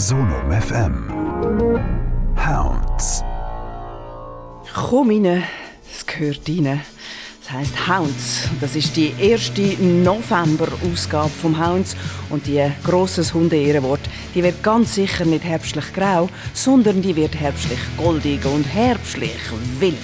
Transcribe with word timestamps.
Sonum 0.00 0.50
FM. 0.50 0.94
Hounds. 2.34 3.22
Komm 4.72 5.10
rein, 5.10 5.42
es 5.92 6.06
gehört 6.06 6.48
rein. 6.48 6.80
Das 7.50 7.58
heisst 7.58 7.88
Hounds. 7.88 8.48
Das 8.60 8.76
ist 8.76 8.96
die 8.96 9.12
erste 9.18 9.62
November-Ausgabe 9.82 11.30
vom 11.30 11.58
Hounds. 11.58 11.96
Und 12.28 12.46
die 12.46 12.62
grosses 12.84 13.34
Hunde-Ehrenwort, 13.34 14.00
die 14.34 14.42
wird 14.44 14.62
ganz 14.62 14.94
sicher 14.94 15.24
nicht 15.24 15.42
herbstlich 15.42 15.92
grau, 15.92 16.28
sondern 16.54 17.02
die 17.02 17.16
wird 17.16 17.34
herbstlich 17.34 17.80
goldig 17.96 18.44
und 18.44 18.62
herbstlich 18.64 19.34
wild. 19.80 19.96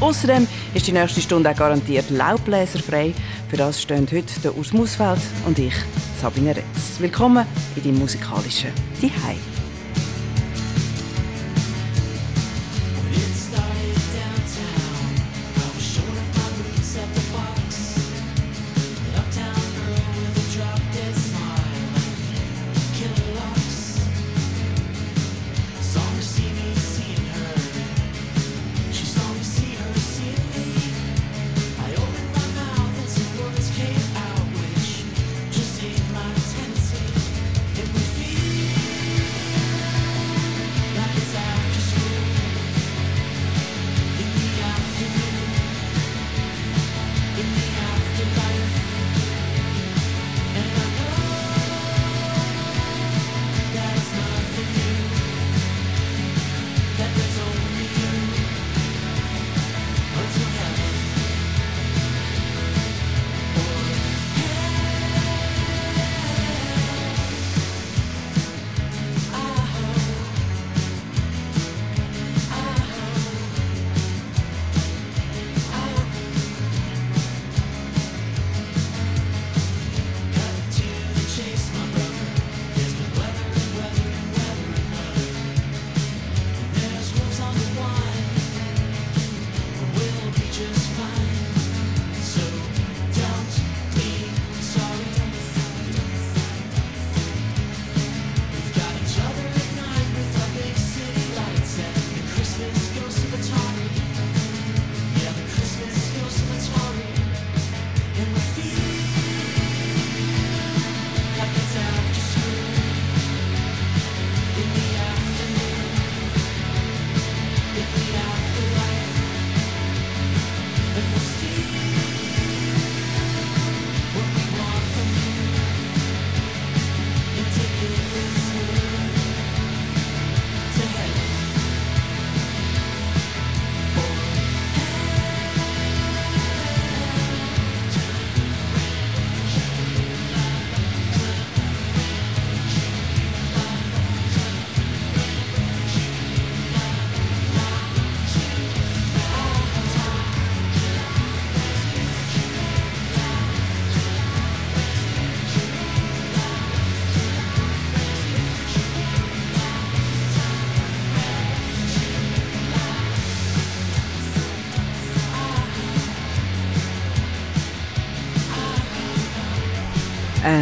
Außerdem 0.00 0.46
ist 0.74 0.86
die 0.86 0.92
nächste 0.92 1.20
Stunde 1.20 1.50
auch 1.50 1.56
garantiert 1.56 2.08
laubbläserfrei. 2.10 3.12
Für 3.48 3.56
das 3.56 3.82
stehen 3.82 4.06
heute 4.12 4.40
der 4.44 4.56
Urs 4.56 4.72
Musfeld 4.72 5.20
und 5.44 5.58
ich, 5.58 5.74
Sabine 6.20 6.54
Retz. 6.54 7.00
Willkommen 7.00 7.44
in 7.74 7.82
deinem 7.82 7.98
musikalischen 7.98 8.70
Zuhause. 9.00 9.51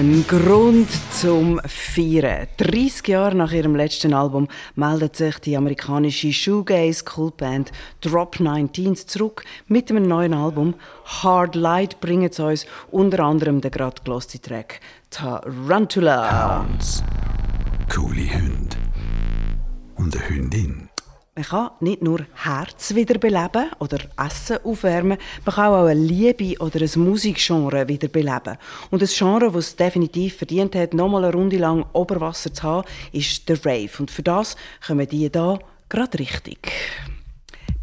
Ein 0.01 0.25
Grund 0.27 0.89
zum 1.13 1.61
Feiern. 1.67 2.47
30 2.57 3.07
Jahre 3.09 3.37
nach 3.37 3.53
ihrem 3.53 3.77
letzten 3.77 4.15
Album 4.15 4.49
meldet 4.75 5.15
sich 5.15 5.39
die 5.41 5.59
amerikanische 5.59 6.33
Shoegaze 6.33 7.05
Coolband 7.05 7.71
Drop 8.01 8.41
19 8.41 8.97
zurück 8.97 9.45
mit 9.67 9.91
einem 9.91 10.09
neuen 10.09 10.33
Album. 10.33 10.73
Hard 11.05 11.55
Light 11.55 12.01
bringen 12.01 12.33
sie 12.33 12.43
uns 12.43 12.65
unter 12.91 13.25
anderem 13.25 13.61
den 13.61 13.71
gerade 13.71 14.01
geloste 14.03 14.41
Track 14.41 14.81
Tarantula. 15.11 16.63
Hounds. 16.63 17.05
Coole 17.95 18.23
Hunde. 18.33 18.79
Und 19.97 20.17
eine 20.17 20.29
Hündin. 20.31 20.90
Man 21.41 21.49
kann 21.49 21.71
nicht 21.81 22.03
nur 22.03 22.27
Herz 22.35 22.95
wiederbeleben 22.95 23.71
oder 23.79 23.97
Essen 24.19 24.59
aufwärmen, 24.63 25.17
man 25.47 25.55
kann 25.55 25.73
auch 25.73 25.87
eine 25.87 25.99
Liebe 25.99 26.61
oder 26.61 26.83
ein 26.83 27.01
Musikgenre 27.03 27.89
wiederbeleben. 27.89 28.59
Und 28.91 29.01
ein 29.01 29.09
Genre, 29.09 29.51
das 29.51 29.69
es 29.69 29.77
definitiv 29.77 30.37
verdient 30.37 30.75
hat, 30.75 30.93
nochmal 30.93 31.25
eine 31.25 31.33
Runde 31.33 31.57
lang 31.57 31.87
Oberwasser 31.95 32.53
zu 32.53 32.63
haben, 32.63 32.89
ist 33.13 33.49
der 33.49 33.57
Rave. 33.65 33.89
Und 34.01 34.11
für 34.11 34.23
das 34.23 34.55
kommen 34.87 35.09
die 35.09 35.29
hier 35.31 35.59
gerade 35.89 36.19
richtig. 36.19 36.73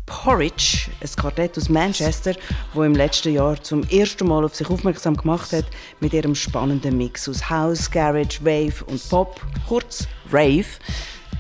Porridge, 0.05 0.91
ein 1.01 1.09
Quartett 1.15 1.57
aus 1.57 1.67
Manchester, 1.67 2.35
wo 2.75 2.83
im 2.83 2.93
letzten 2.93 3.33
Jahr 3.33 3.61
zum 3.63 3.83
ersten 3.85 4.27
Mal 4.27 4.45
auf 4.45 4.53
sich 4.53 4.69
aufmerksam 4.69 5.17
gemacht 5.17 5.51
hat 5.51 5.65
mit 5.99 6.13
ihrem 6.13 6.35
spannenden 6.35 6.95
Mix 6.95 7.27
aus 7.27 7.49
House, 7.49 7.89
Garage, 7.89 8.39
Wave 8.41 8.85
und 8.85 9.09
Pop, 9.09 9.41
kurz 9.67 10.07
Rave. 10.31 10.67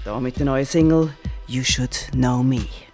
Da 0.03 0.19
mit 0.19 0.37
der 0.39 0.45
neuen 0.45 0.65
Single 0.65 1.13
You 1.49 1.63
Should 1.63 2.13
Know 2.13 2.43
Me. 2.43 2.86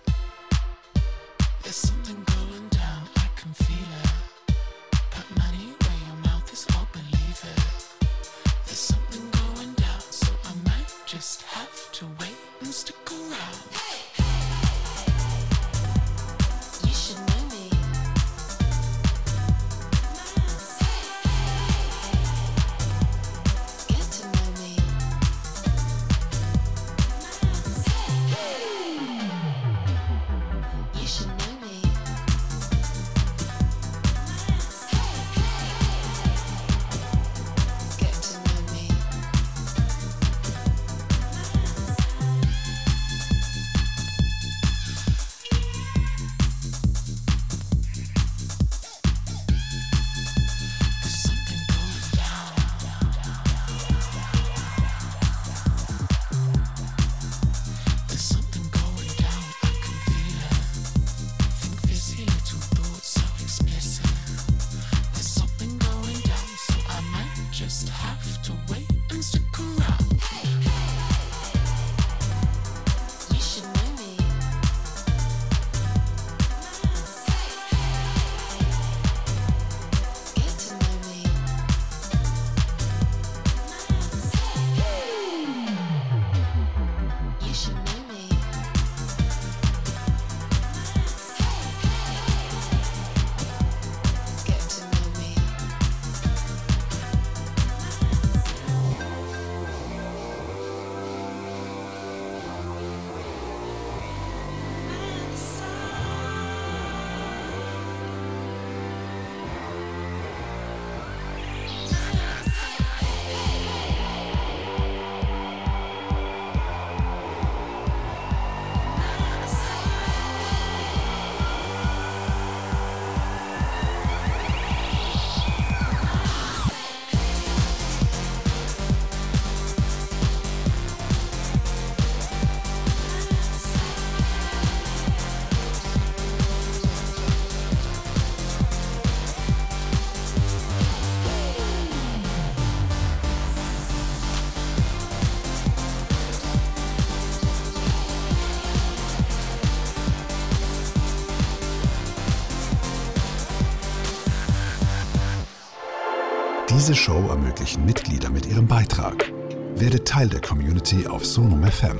Diese 156.83 156.95
Show 156.95 157.29
ermöglichen 157.29 157.85
Mitglieder 157.85 158.29
mit 158.29 158.45
ihrem 158.45 158.67
Beitrag. 158.67 159.31
Werde 159.77 160.03
Teil 160.03 160.27
der 160.27 160.41
Community 160.41 161.07
auf 161.07 161.25
Sonum 161.25 161.63
FM. 161.63 161.95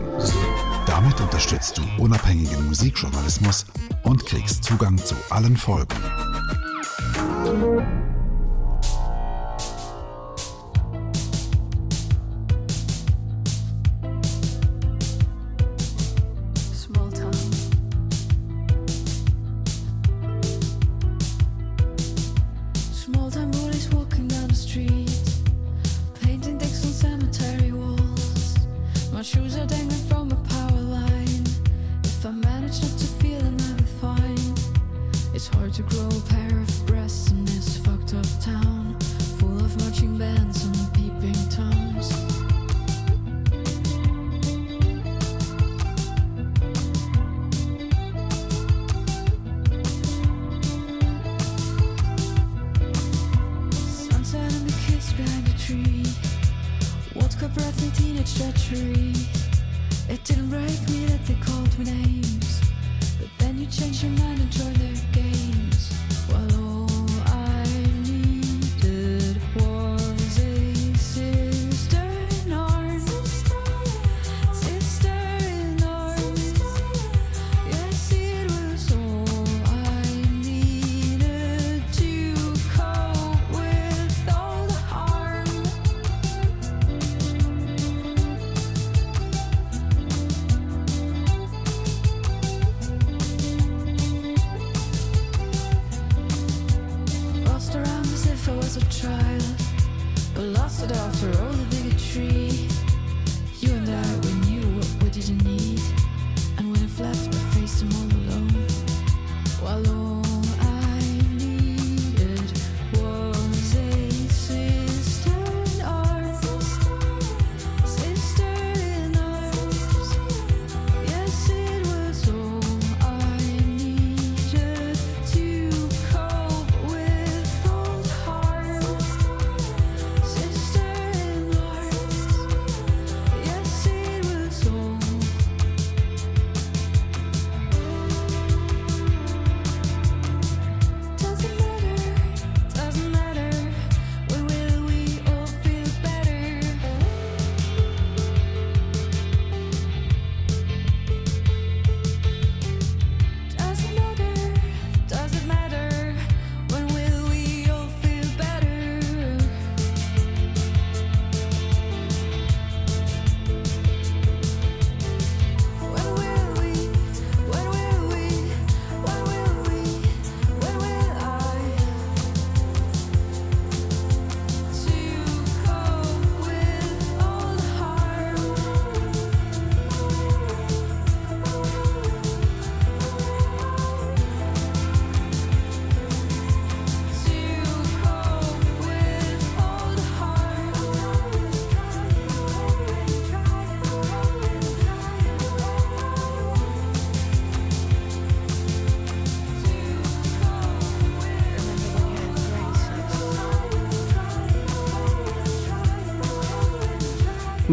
Damit 0.86 1.22
unterstützt 1.22 1.78
du 1.78 2.04
unabhängigen 2.04 2.68
Musikjournalismus 2.68 3.66
und 4.04 4.26
kriegst 4.26 4.66
Zugang 4.66 4.98
zu 4.98 5.16
allen 5.30 5.56
Folgen. 5.56 5.96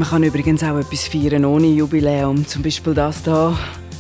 Man 0.01 0.09
kann 0.09 0.23
übrigens 0.23 0.63
auch 0.63 0.79
etwas 0.79 1.09
feiern 1.09 1.45
ohne 1.45 1.67
Jubiläum. 1.67 2.47
Zum 2.47 2.63
Beispiel 2.63 2.95
das 2.95 3.23
da. 3.23 3.55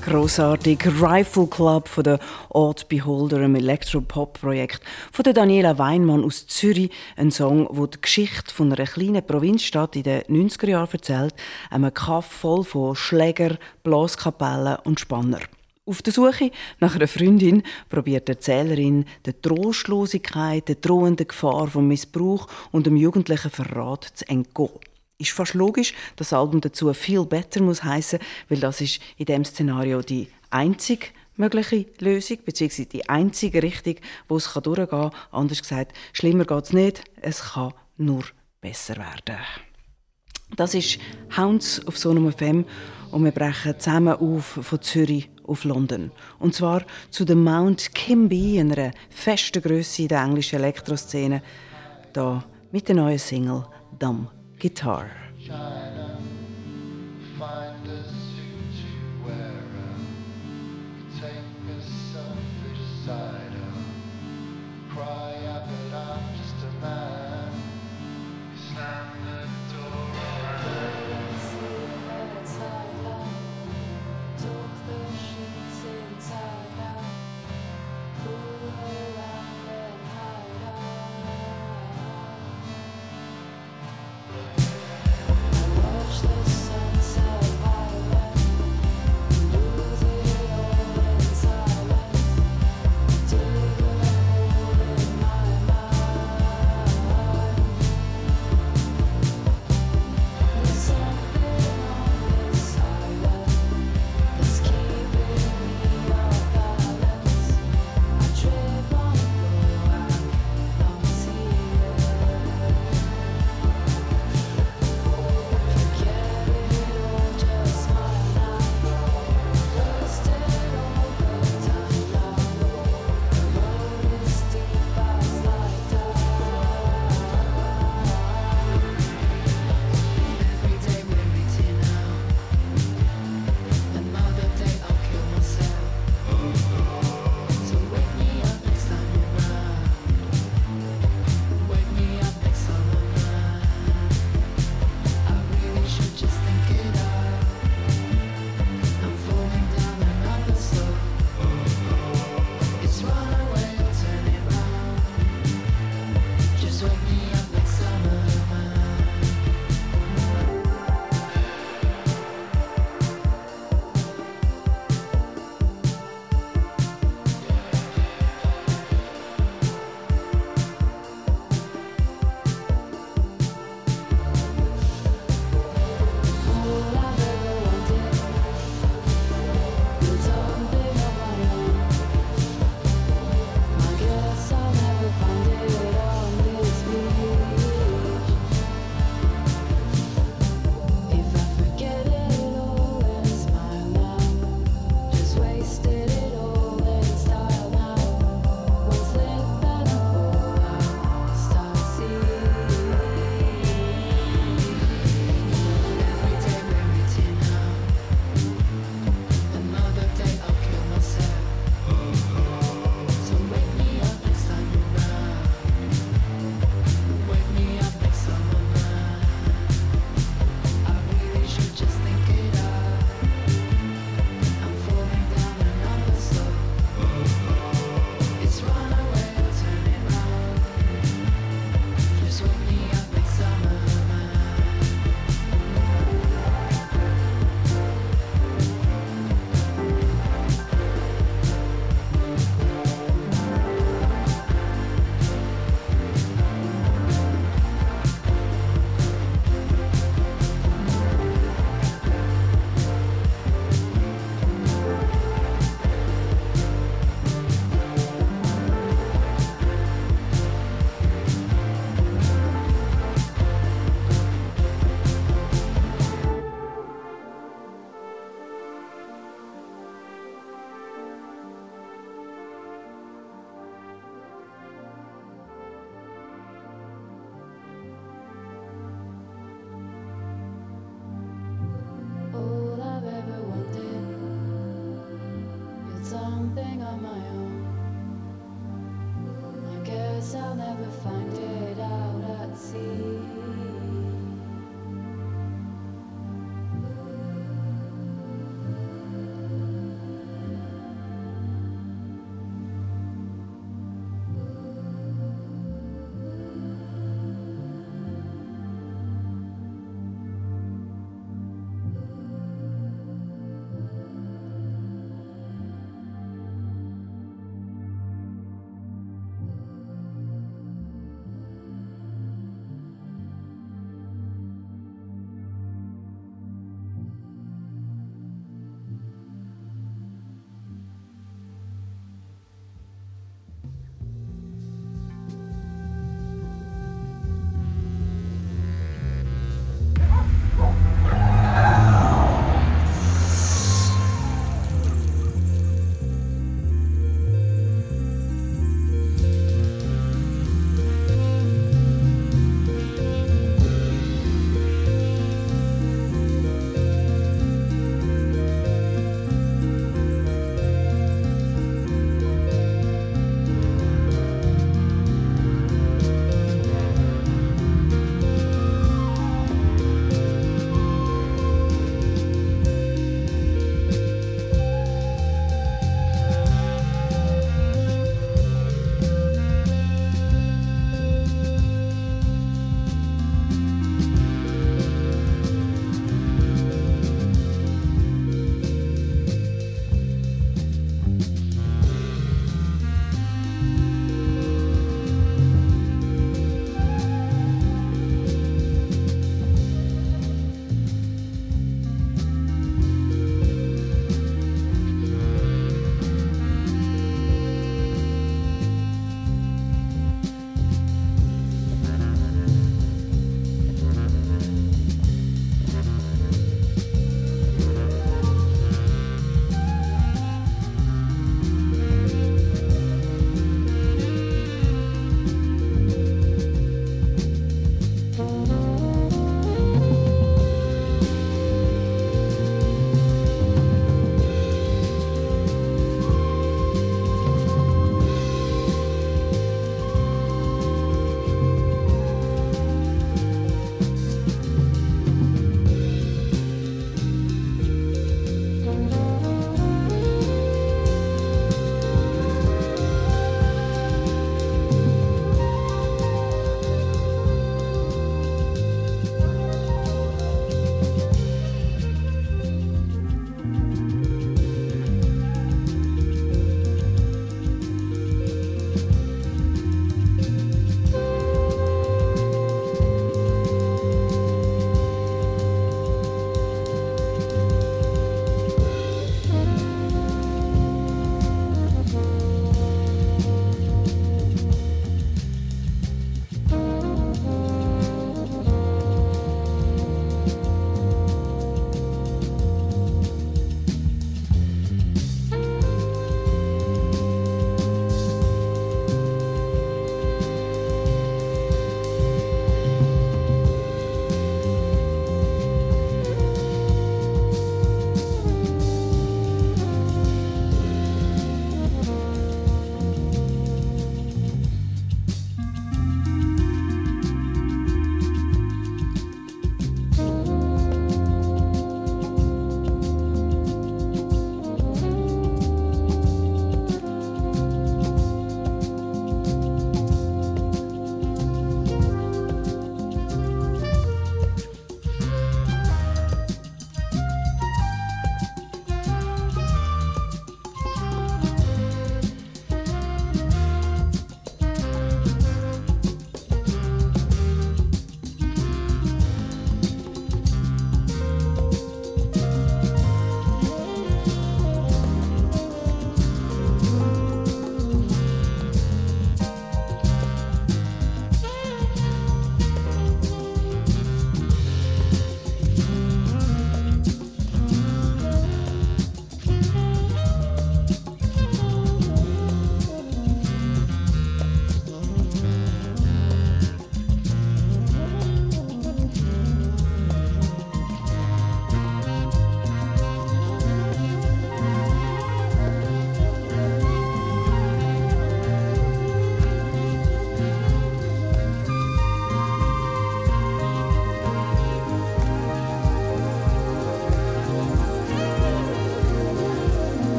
Grossartig. 0.00 0.86
Rifle 0.86 1.46
Club 1.46 1.86
von 1.86 2.04
der 2.04 2.18
Odd 2.48 2.88
Beholder, 2.88 3.36
einem 3.36 3.56
Elektropop-Projekt 3.56 4.80
von 5.12 5.22
der 5.22 5.34
Daniela 5.34 5.76
Weinmann 5.76 6.24
aus 6.24 6.46
Zürich. 6.46 6.90
Ein 7.14 7.30
Song, 7.30 7.68
der 7.76 7.88
die 7.88 8.00
Geschichte 8.00 8.54
von 8.54 8.72
einer 8.72 8.86
kleinen 8.86 9.22
Provinzstadt 9.22 9.94
in 9.96 10.04
den 10.04 10.22
90er 10.22 10.70
Jahren 10.70 10.88
erzählt. 10.90 11.34
Einem 11.68 11.92
Kaff 11.92 12.24
voll 12.24 12.64
von 12.64 12.96
Schläger, 12.96 13.58
Blaskapellen 13.82 14.78
und 14.84 14.98
Spanner. 14.98 15.40
Auf 15.84 16.00
der 16.00 16.14
Suche 16.14 16.52
nach 16.80 16.94
einer 16.94 17.06
Freundin 17.06 17.64
probiert 17.90 18.28
die 18.28 18.32
Erzählerin 18.32 19.04
der 19.26 19.38
Trostlosigkeit, 19.42 20.68
der 20.68 20.76
drohenden 20.76 21.28
Gefahr 21.28 21.66
vom 21.66 21.86
Missbrauch 21.86 22.48
und 22.70 22.86
dem 22.86 22.96
jugendlichen 22.96 23.50
Verrat 23.50 24.04
zu 24.14 24.26
entgehen. 24.26 24.70
Ist 25.18 25.30
fast 25.30 25.54
logisch, 25.54 25.94
das 26.16 26.32
Album 26.32 26.60
dazu 26.60 26.92
viel 26.94 27.24
besser 27.24 27.62
muss 27.62 27.84
heißen, 27.84 28.18
weil 28.48 28.60
das 28.60 28.80
ist 28.80 29.00
in 29.16 29.26
dem 29.26 29.44
Szenario 29.44 30.02
die 30.02 30.28
einzige 30.50 31.06
mögliche 31.36 31.86
Lösung, 32.00 32.38
beziehungsweise 32.44 32.86
die 32.86 33.08
einzige 33.08 33.62
Richtung, 33.62 33.96
wo 34.28 34.36
es 34.36 34.52
durchgehen 34.52 34.88
kann. 34.88 35.10
Anders 35.30 35.62
gesagt, 35.62 35.96
schlimmer 36.12 36.44
geht 36.44 36.64
es 36.64 36.72
nicht, 36.72 37.04
es 37.20 37.52
kann 37.52 37.74
nur 37.96 38.24
besser 38.60 38.96
werden. 38.96 39.38
Das 40.56 40.74
ist 40.74 40.98
Hounds 41.36 41.86
auf 41.86 41.96
Sonum 41.96 42.30
FM 42.30 42.66
und 43.10 43.24
wir 43.24 43.32
brechen 43.32 43.78
zusammen 43.78 44.14
auf 44.14 44.58
von 44.60 44.82
Zürich 44.82 45.30
auf 45.44 45.64
London. 45.64 46.10
Und 46.38 46.54
zwar 46.54 46.84
zu 47.10 47.24
dem 47.24 47.42
Mount 47.42 47.94
Kimby, 47.94 48.60
einer 48.60 48.90
festen 49.08 49.62
Größe 49.62 50.02
in 50.02 50.08
der 50.08 50.22
englischen 50.22 50.58
Elektroszene, 50.58 51.42
da 52.12 52.44
mit 52.70 52.88
der 52.88 52.96
neuen 52.96 53.18
Single 53.18 53.64
Dumb 53.98 54.30
guitar. 54.62 55.10
China. 55.44 56.21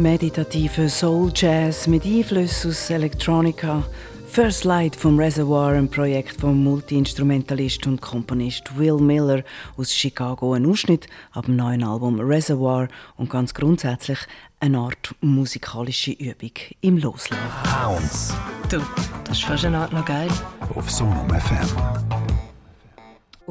Meditative 0.00 0.88
Soul 0.88 1.30
Jazz 1.34 1.86
mit 1.86 2.04
Einflüssen 2.06 2.70
aus 2.70 2.88
Electronica. 2.88 3.84
First 4.26 4.64
Light 4.64 4.96
vom 4.96 5.18
Reservoir, 5.18 5.72
ein 5.72 5.90
Projekt 5.90 6.40
vom 6.40 6.64
Multiinstrumentalist 6.64 7.86
und 7.86 8.00
Komponist 8.00 8.78
Will 8.78 8.96
Miller 8.96 9.42
aus 9.76 9.92
Chicago. 9.92 10.54
Ein 10.54 10.64
Ausschnitt 10.66 11.06
ab 11.32 11.44
dem 11.44 11.56
neuen 11.56 11.84
Album 11.84 12.18
Reservoir 12.18 12.88
und 13.16 13.28
ganz 13.28 13.52
grundsätzlich 13.52 14.20
eine 14.58 14.78
Art 14.78 15.14
musikalische 15.20 16.12
Übung 16.12 16.52
im 16.80 16.96
Loslassen. 16.96 17.36
Hounds. 17.84 18.34
Du, 18.70 18.80
das 19.24 19.38
ist 19.38 19.44
fast 19.44 19.66
eine 19.66 19.78
Art 19.78 19.92
noch 19.92 20.04
geil. 20.06 20.28
Auf 20.74 20.90
Sonum 20.90 21.28
FM. 21.28 22.19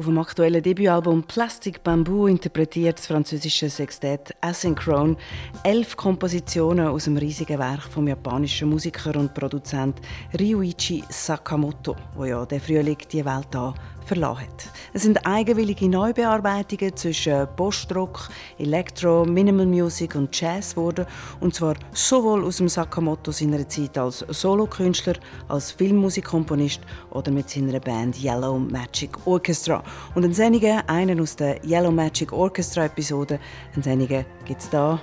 Auf 0.00 0.06
dem 0.06 0.16
aktuellen 0.16 0.62
Debütalbum 0.62 1.24
Plastic 1.24 1.84
Bamboo 1.84 2.26
interpretiert 2.26 2.96
das 2.96 3.06
französische 3.06 3.68
Sextett 3.68 4.34
Asynchrone 4.40 5.14
elf 5.62 5.94
Kompositionen 5.94 6.86
aus 6.86 7.04
dem 7.04 7.18
riesigen 7.18 7.58
Werk 7.58 7.82
vom 7.82 8.08
japanischen 8.08 8.70
Musiker 8.70 9.14
und 9.16 9.34
Produzent 9.34 10.00
Ryuichi 10.32 11.04
Sakamoto, 11.10 11.96
wo 12.14 12.24
ja 12.24 12.46
der 12.46 12.62
Frühling 12.62 12.96
die 13.12 13.22
Welt 13.22 13.54
an 13.54 13.74
verlassen 14.10 14.40
hat. 14.40 14.68
Es 14.92 15.02
sind 15.02 15.24
eigenwillige 15.24 15.88
Neubearbeitungen 15.88 16.96
zwischen 16.96 17.46
Postrock, 17.54 18.28
Elektro, 18.58 19.24
Minimal 19.24 19.66
Music 19.66 20.16
und 20.16 20.38
Jazz 20.38 20.74
geworden, 20.74 21.06
und 21.38 21.54
zwar 21.54 21.74
sowohl 21.92 22.44
aus 22.44 22.56
dem 22.56 22.68
Sakamoto 22.68 23.30
seiner 23.30 23.68
Zeit 23.68 23.96
als 23.96 24.24
Solokünstler, 24.28 25.14
als 25.48 25.70
Filmmusikkomponist 25.70 26.80
oder 27.10 27.30
mit 27.30 27.48
seiner 27.48 27.78
Band 27.78 28.20
Yellow 28.20 28.58
Magic 28.58 29.16
Orchestra. 29.26 29.82
Und 30.16 30.24
ein 30.24 30.34
Senigen, 30.34 30.80
einen 30.88 31.20
aus 31.20 31.36
der 31.36 31.64
Yellow 31.64 31.92
Magic 31.92 32.32
Orchestra 32.32 32.86
Episode, 32.86 33.38
ein 33.76 33.82
Senigen 33.82 34.24
gibt 34.44 34.60
es 34.60 34.70
da. 34.70 35.00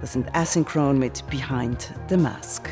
Das 0.00 0.14
sind 0.14 0.34
Asynchrone 0.34 0.98
mit 0.98 1.22
Behind 1.28 1.92
the 2.08 2.16
Mask. 2.16 2.70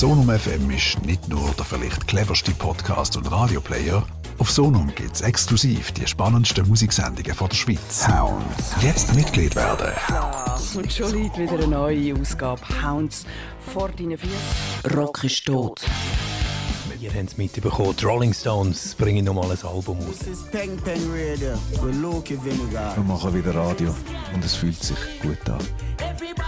Sonum 0.00 0.30
FM 0.30 0.70
ist 0.70 1.04
nicht 1.04 1.28
nur 1.28 1.50
der 1.58 1.66
vielleicht 1.66 2.06
cleverste 2.06 2.52
Podcast 2.52 3.18
und 3.18 3.30
Radioplayer. 3.30 4.02
Auf 4.38 4.50
Sonum 4.50 4.90
gibt 4.94 5.14
es 5.14 5.20
exklusiv 5.20 5.92
die 5.92 6.06
spannendsten 6.06 6.66
Musiksendungen 6.66 7.34
von 7.34 7.50
der 7.50 7.56
Schweiz. 7.56 8.08
Hounds. 8.08 8.76
Jetzt 8.80 9.14
Mitglied 9.14 9.54
werden. 9.56 9.92
Und 10.74 10.90
schon 10.90 11.12
liegt 11.12 11.36
wieder 11.36 11.52
eine 11.52 11.66
neue 11.66 12.14
Ausgabe 12.18 12.62
Hounds 12.82 13.26
vor 13.74 13.90
deinen 13.90 14.16
Füßen. 14.16 14.96
Rock 14.96 15.22
ist 15.22 15.44
tot. 15.44 15.82
Ihr 16.98 17.12
habt 17.12 17.28
es 17.32 17.36
mitbekommen, 17.36 17.94
die 17.94 18.04
Rolling 18.06 18.32
Stones 18.32 18.94
bringen 18.94 19.26
nochmal 19.26 19.50
ein 19.50 19.62
Album 19.62 19.98
raus. 19.98 20.20
Wir 22.94 23.04
machen 23.04 23.34
wieder 23.34 23.54
Radio 23.54 23.94
und 24.32 24.42
es 24.42 24.54
fühlt 24.54 24.82
sich 24.82 24.96
gut 25.20 25.50
an. 25.50 25.60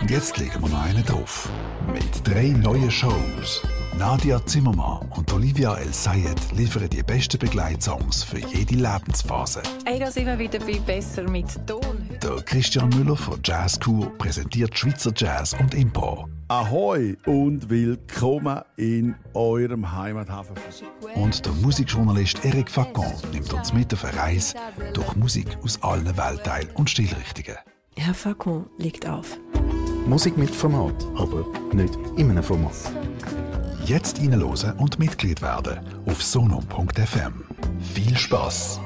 Und 0.01 0.11
jetzt 0.11 0.37
legen 0.39 0.61
wir 0.61 0.69
noch 0.69 0.83
einen 0.83 1.05
drauf. 1.05 1.49
Mit 1.93 2.27
drei 2.27 2.49
neuen 2.49 2.91
Shows. 2.91 3.63
Nadia 3.99 4.45
Zimmermann 4.47 5.07
und 5.11 5.33
Olivia 5.33 5.75
El 5.75 5.93
Sayed 5.93 6.53
liefern 6.57 6.89
die 6.89 7.03
besten 7.03 7.39
Begleitsongs 7.39 8.25
für 8.25 8.39
jede 8.39 8.75
Lebensphase. 8.75 9.63
Ich 9.79 9.99
gehe 9.99 10.23
immer 10.23 10.39
wieder 10.39 10.59
besser 10.87 11.23
mit 11.29 11.47
Ton. 11.67 12.09
Der 12.23 12.43
Christian 12.43 12.89
Müller 12.91 13.17
von 13.17 13.41
Jazzkur 13.45 14.11
präsentiert 14.19 14.77
Schweizer 14.79 15.13
Jazz 15.15 15.55
und 15.59 15.75
Impro. 15.75 16.29
Ahoi 16.49 17.17
und 17.27 17.69
willkommen 17.69 18.61
in 18.77 19.15
eurem 19.35 19.91
Heimathafen. 19.97 20.57
Und 21.15 21.45
der 21.45 21.53
Musikjournalist 21.55 22.45
Eric 22.45 22.71
Facon 22.71 23.13
nimmt 23.33 23.53
uns 23.53 23.73
mit 23.73 23.93
auf 23.93 24.05
eine 24.05 24.17
Reise 24.17 24.57
durch 24.95 25.17
Musik 25.17 25.59
aus 25.63 25.83
allen 25.83 26.17
Weltteilen 26.17 26.71
und 26.75 26.89
Stilrichtungen. 26.89 27.57
Herr 27.97 28.15
Facon 28.15 28.67
legt 28.79 29.07
auf. 29.07 29.39
Musik 30.07 30.37
mit 30.37 30.51
Format, 30.51 30.95
aber 31.15 31.45
nicht 31.73 31.95
in 32.17 32.31
einem 32.31 32.43
Format. 32.43 32.73
Jetzt 33.85 34.19
reinhören 34.19 34.79
und 34.79 34.99
Mitglied 34.99 35.43
werden 35.43 35.79
auf 36.07 36.23
sonom.fm. 36.23 37.45
Viel 37.95 38.17
Spaß! 38.17 38.81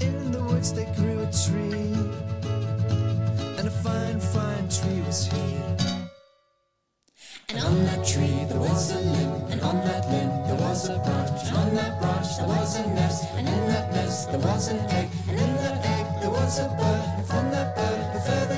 In 0.00 0.32
the 0.32 0.40
woods 0.40 0.72
there 0.72 0.92
grew 0.96 1.20
a 1.22 1.30
tree, 1.30 1.75
on 11.56 11.74
that 11.74 12.00
branch 12.00 12.36
there 12.36 12.48
was 12.48 12.76
a 12.76 12.86
nest, 12.94 13.24
and 13.36 13.48
in 13.48 13.66
that 13.68 13.92
nest 13.92 14.30
there 14.30 14.40
was 14.40 14.68
an 14.68 14.78
egg, 14.90 15.08
and 15.28 15.38
in 15.38 15.52
that 15.56 15.84
egg 15.84 16.06
there 16.20 16.30
was 16.30 16.58
a 16.58 16.68
bird, 16.78 17.04
and 17.16 17.26
from 17.26 17.50
that 17.50 17.74
bird 17.76 18.00
a 18.16 18.20
feather 18.20 18.55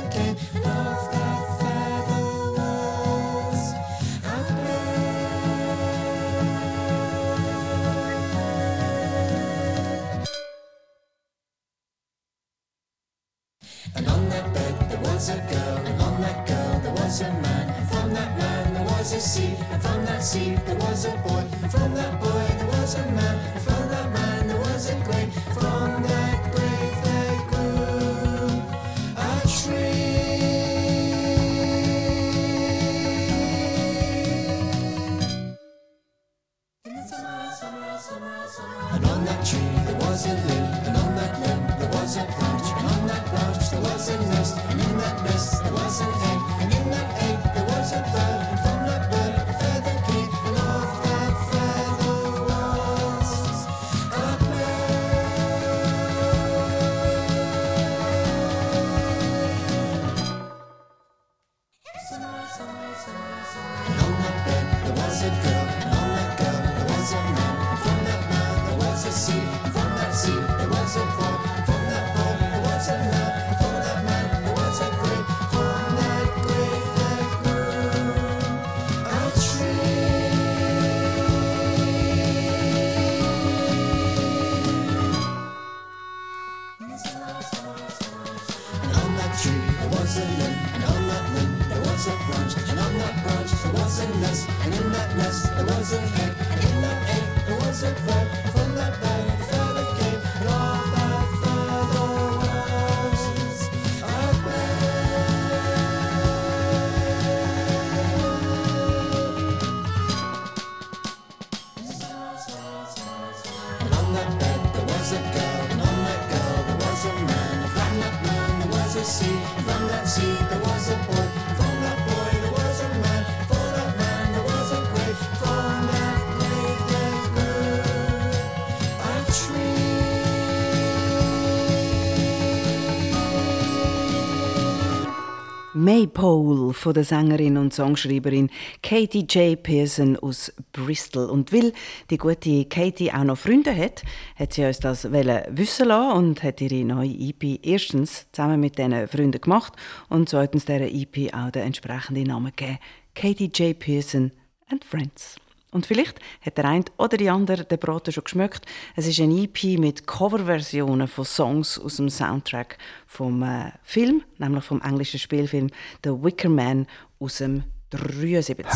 Maypole 136.18 136.74
von 136.74 136.94
der 136.94 137.04
Sängerin 137.04 137.56
und 137.56 137.72
Songschreiberin 137.72 138.50
Katie 138.82 139.24
J. 139.28 139.62
Pearson 139.62 140.16
aus 140.16 140.52
Bristol. 140.72 141.30
Und 141.30 141.52
weil 141.52 141.72
die 142.10 142.18
gute 142.18 142.64
Katie 142.64 143.12
auch 143.12 143.22
noch 143.22 143.38
Freunde 143.38 143.74
hat, 143.74 144.02
hat 144.34 144.52
sie 144.52 144.64
uns 144.64 144.80
das 144.80 145.12
wissen 145.12 145.86
lassen 145.86 146.16
und 146.16 146.42
hat 146.42 146.60
ihre 146.60 146.84
neue 146.84 147.10
EP 147.10 147.60
erstens 147.64 148.26
zusammen 148.32 148.58
mit 148.58 148.78
diesen 148.78 149.06
Freunden 149.06 149.40
gemacht 149.40 149.74
und 150.08 150.28
zweitens 150.28 150.64
dieser 150.64 150.92
EP 150.92 151.32
auch 151.32 151.52
den 151.52 151.62
entsprechenden 151.62 152.24
Namen 152.24 152.52
gegeben. 152.56 152.78
Katie 153.14 153.50
J. 153.54 153.78
Pearson 153.78 154.32
and 154.68 154.84
Friends. 154.84 155.36
Und 155.70 155.86
vielleicht 155.86 156.18
hat 156.40 156.56
der 156.56 156.64
eine 156.64 156.84
oder 156.96 157.16
die 157.16 157.28
andere 157.28 157.64
den 157.64 157.78
Braten 157.78 158.12
schon 158.12 158.24
geschmeckt. 158.24 158.64
Es 158.96 159.06
ist 159.06 159.20
ein 159.20 159.36
EP 159.36 159.78
mit 159.78 160.06
Coverversionen 160.06 161.08
von 161.08 161.24
Songs 161.24 161.78
aus 161.78 161.96
dem 161.96 162.08
Soundtrack 162.08 162.78
vom 163.06 163.42
äh, 163.42 163.72
Film, 163.82 164.22
nämlich 164.38 164.64
vom 164.64 164.80
englischen 164.80 165.20
Spielfilm 165.20 165.68
The 166.04 166.10
Wicker 166.10 166.48
Man 166.48 166.86
aus 167.20 167.38
dem 167.38 167.64
73. 167.90 168.66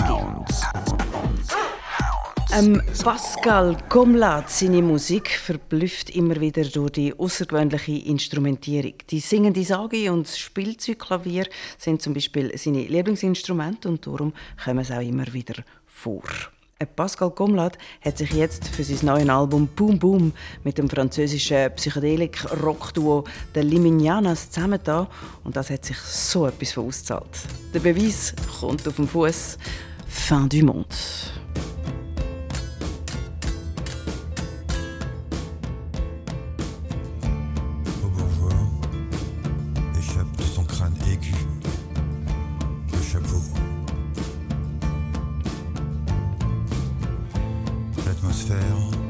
Ähm, 2.55 2.83
Pascal 3.02 3.78
Gomlat, 3.88 4.50
seine 4.50 4.83
Musik 4.83 5.31
verblüfft 5.31 6.11
immer 6.11 6.38
wieder 6.38 6.64
durch 6.64 6.90
die 6.90 7.18
außergewöhnliche 7.18 8.07
Instrumentierung. 8.07 8.92
Die 9.09 9.20
singende 9.20 9.64
Sage 9.64 10.12
und 10.12 10.26
das 10.26 10.38
Spielzeugklavier 10.38 11.46
sind 11.78 12.02
zum 12.02 12.12
Beispiel 12.12 12.52
seine 12.59 12.85
Lieblingsinstrumente 12.85 13.88
und 13.88 14.07
darum 14.07 14.35
kommen 14.62 14.85
sie 14.85 14.94
auch 14.94 15.00
immer 15.00 15.33
wieder 15.33 15.64
vor. 15.87 16.24
Pascal 16.87 17.31
Gomlat 17.31 17.79
hat 18.01 18.18
sich 18.18 18.33
jetzt 18.33 18.68
für 18.68 18.85
sein 18.85 19.07
neues 19.07 19.29
Album 19.29 19.68
Boom 19.68 19.99
Boom 19.99 20.33
mit 20.64 20.79
dem 20.79 20.88
französischen 20.88 21.71
Psychedelik-Rock-Duo 21.75 23.25
der 23.55 23.64
Liminianas 23.64 24.51
zusammengetan 24.51 25.07
und 25.45 25.57
das 25.57 25.71
hat 25.71 25.85
sich 25.85 25.99
so 25.99 26.47
etwas 26.47 26.73
von 26.73 26.87
ausgezahlt. 26.87 27.40
Der 27.75 27.81
Beweis 27.81 28.35
kommt 28.61 28.87
auf 28.87 28.97
den 28.97 29.09
Fuß. 29.09 29.59
Fin 30.07 30.49
du 30.49 30.64
monde. 30.64 30.87
atmosphère. 48.33 49.02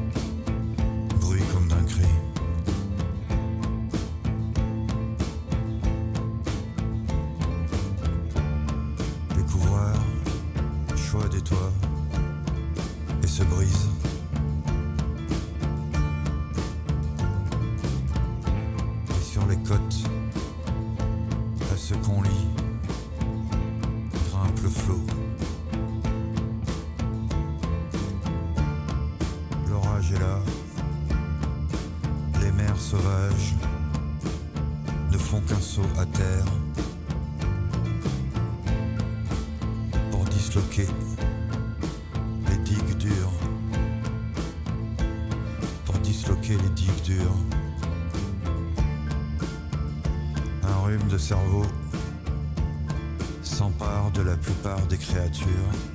plupart 54.43 54.85
des 54.87 54.97
créatures. 54.97 55.92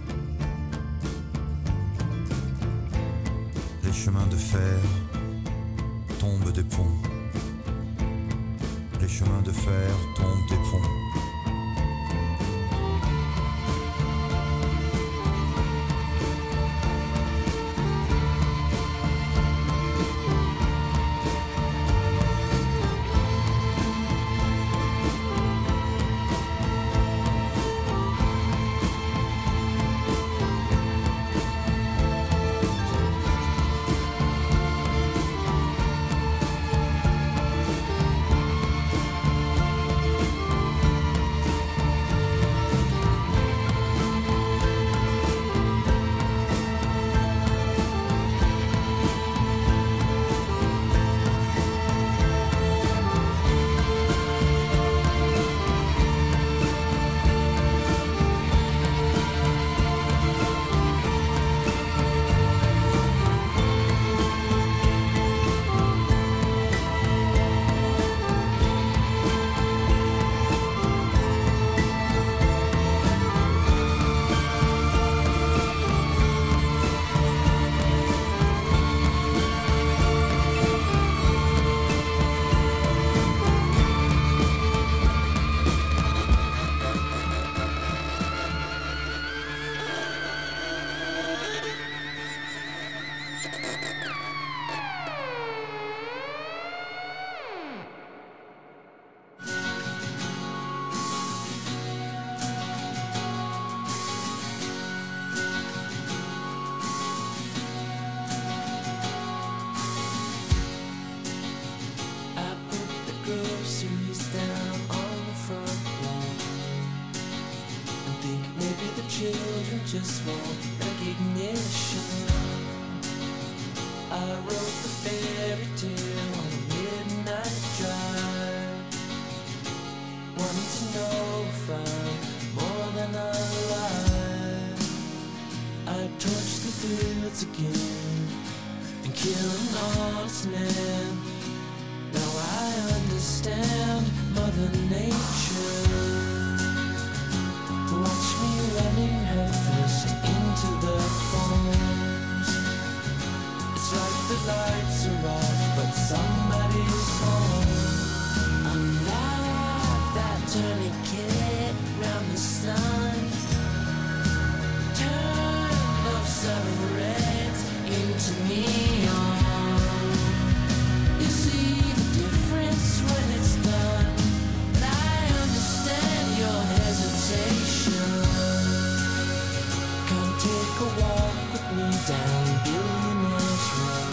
down 182.08 182.46
Billionaire's 182.64 183.66
Row 183.76 184.08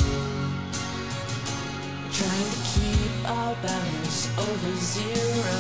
Trying 2.11 2.49
to 2.51 2.59
keep 2.73 3.13
our 3.29 3.55
balance 3.63 4.21
over 4.37 4.73
zero. 4.75 5.59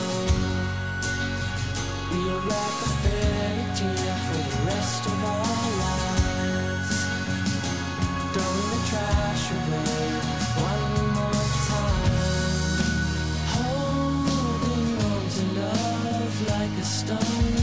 We'll 2.11 2.41
wrap 2.47 2.75
a 2.87 2.91
fairy 3.03 3.65
tale 3.79 4.19
for 4.27 4.41
the 4.51 4.57
rest 4.67 5.01
of 5.05 5.17
our 5.33 5.67
lives. 5.85 6.97
Throwing 8.33 8.69
the 8.73 8.81
trash 8.89 9.45
away 9.55 10.07
one 10.71 10.93
more 11.17 11.47
time. 11.71 12.79
Holding 13.55 14.91
on 15.09 15.23
to 15.35 15.43
love 15.61 16.35
like 16.49 16.75
a 16.79 16.83
stone. 16.83 17.54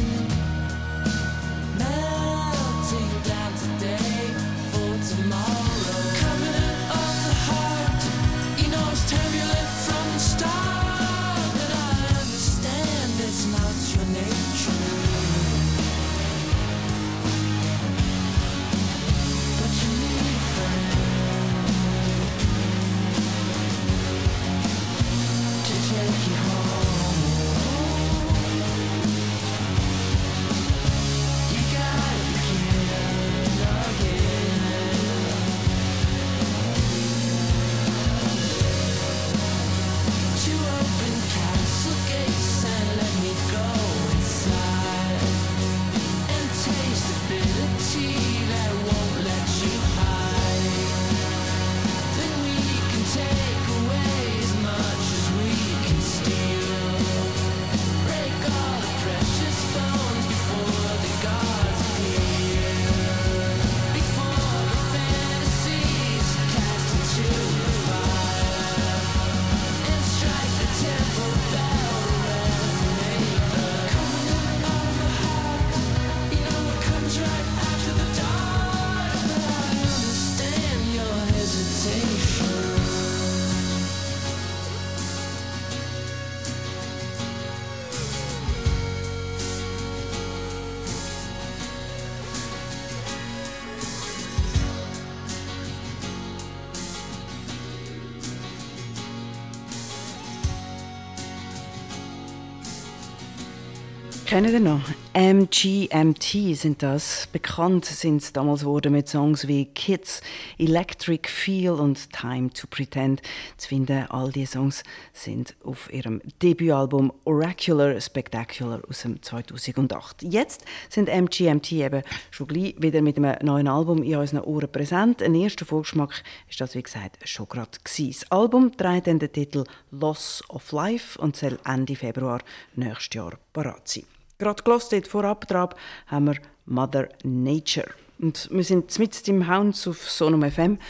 Kennen 104.32 104.50
ihr 104.50 104.60
noch? 104.60 104.80
MGMT 105.12 106.56
sind 106.56 106.82
das. 106.82 107.28
Bekannt 107.32 107.84
sind 107.84 108.22
sie 108.22 108.32
damals 108.32 108.64
worden 108.64 108.92
mit 108.92 109.06
Songs 109.06 109.46
wie 109.46 109.66
Kids, 109.66 110.22
Electric 110.56 111.28
Feel 111.28 111.72
und 111.72 112.10
Time 112.14 112.48
to 112.48 112.66
Pretend. 112.66 113.20
Zu 113.58 113.68
finden, 113.68 114.06
all 114.08 114.32
diese 114.32 114.52
Songs 114.52 114.84
sind 115.12 115.54
auf 115.62 115.92
ihrem 115.92 116.22
Debütalbum 116.40 117.12
Oracular 117.26 118.00
Spectacular 118.00 118.80
aus 118.88 119.02
dem 119.02 119.20
2008. 119.20 120.22
Jetzt 120.22 120.64
sind 120.88 121.10
MGMT 121.10 121.72
eben 121.72 122.02
schon 122.30 122.46
gleich 122.46 122.74
wieder 122.78 123.02
mit 123.02 123.18
einem 123.18 123.36
neuen 123.42 123.68
Album 123.68 124.02
in 124.02 124.16
unseren 124.16 124.44
Ohren 124.44 124.72
präsent. 124.72 125.22
Ein 125.22 125.34
erster 125.34 125.66
Vorgeschmack 125.66 126.22
ist 126.48 126.58
das, 126.58 126.74
wie 126.74 126.82
gesagt, 126.82 127.18
schon 127.28 127.50
gerade 127.50 127.78
gewesen. 127.84 128.16
Das 128.18 128.32
Album 128.32 128.74
trägt 128.74 129.08
dann 129.08 129.18
den 129.18 129.30
Titel 129.30 129.64
Loss 129.90 130.42
of 130.48 130.72
Life 130.72 131.20
und 131.20 131.36
soll 131.36 131.58
Ende 131.66 131.96
Februar 131.96 132.40
nächstes 132.74 133.14
Jahr 133.14 133.38
parat 133.52 133.86
sein. 133.86 134.04
Gerade 134.42 134.60
gelost 134.64 134.92
vorab 135.06 135.46
Trab 135.46 135.78
haben 136.08 136.26
wir 136.26 136.34
Mother 136.66 137.08
Nature. 137.22 137.88
Und 138.18 138.48
wir 138.50 138.64
sind 138.64 138.98
mit 138.98 139.28
im 139.28 139.48
Hounds 139.48 139.86
auf 139.86 140.10
Sonum 140.10 140.42
FM. 140.42 140.80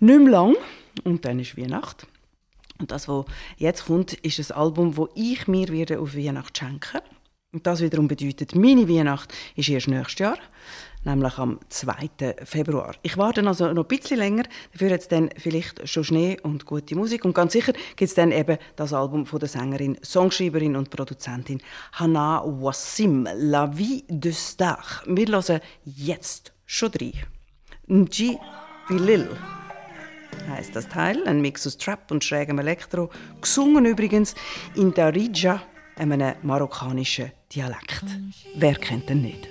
Nicht 0.00 0.20
mehr 0.20 0.30
lang. 0.30 0.56
Und 1.04 1.22
dann 1.26 1.38
ist 1.38 1.54
Weihnacht. 1.58 2.06
Und 2.78 2.90
das, 2.90 3.06
was 3.06 3.26
jetzt 3.58 3.84
kommt, 3.84 4.14
ist 4.14 4.38
ein 4.38 4.56
Album, 4.56 4.94
das 4.94 5.08
ich 5.16 5.46
mir 5.46 6.00
auf 6.00 6.16
Weihnacht 6.16 6.56
schenken 6.56 7.00
Und 7.52 7.66
das 7.66 7.82
wiederum 7.82 8.08
bedeutet, 8.08 8.54
meine 8.54 8.88
Weihnacht 8.88 9.34
ist 9.54 9.68
erst 9.68 9.88
nächstes 9.88 10.20
Jahr 10.20 10.38
nämlich 11.04 11.38
am 11.38 11.60
2. 11.68 12.34
Februar. 12.44 12.94
Ich 13.02 13.16
warte 13.16 13.46
also 13.46 13.72
noch 13.72 13.84
ein 13.84 13.88
bisschen 13.88 14.18
länger, 14.18 14.44
dafür 14.72 14.90
hat 14.92 15.00
es 15.00 15.08
dann 15.08 15.30
vielleicht 15.36 15.88
schon 15.88 16.04
Schnee 16.04 16.38
und 16.42 16.66
gute 16.66 16.96
Musik 16.96 17.24
und 17.24 17.34
ganz 17.34 17.52
sicher 17.52 17.72
gibt 17.96 18.08
es 18.08 18.14
dann 18.14 18.32
eben 18.32 18.58
das 18.76 18.92
Album 18.92 19.26
von 19.26 19.38
der 19.38 19.48
Sängerin, 19.48 19.96
Songschreiberin 20.02 20.76
und 20.76 20.90
Produzentin 20.90 21.60
Hannah 21.92 22.42
Wassim, 22.44 23.28
La 23.36 23.76
Vie 23.76 24.04
de 24.08 24.32
Star. 24.32 24.84
Wir 25.06 25.26
hören 25.28 25.60
jetzt 25.84 26.52
schon 26.66 26.90
rein. 27.00 27.12
Nji 27.86 28.38
Bilil 28.88 29.28
heißt 30.48 30.74
das 30.74 30.88
Teil, 30.88 31.26
ein 31.26 31.40
Mix 31.40 31.66
aus 31.66 31.78
Trap 31.78 32.10
und 32.10 32.24
schrägem 32.24 32.58
Elektro, 32.58 33.10
gesungen 33.40 33.86
übrigens 33.86 34.34
in 34.74 34.92
Darija, 34.92 35.62
einem 35.96 36.34
marokkanischen 36.42 37.32
Dialekt. 37.52 38.04
Wer 38.56 38.74
kennt 38.74 39.08
den 39.08 39.22
nicht? 39.22 39.48